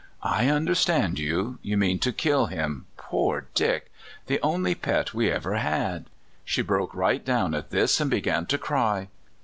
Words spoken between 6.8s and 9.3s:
right down at this, and began to cry.